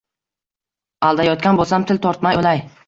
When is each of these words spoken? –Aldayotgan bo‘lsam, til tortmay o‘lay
–Aldayotgan 1.11 1.61
bo‘lsam, 1.63 1.89
til 1.93 2.05
tortmay 2.09 2.43
o‘lay 2.45 2.69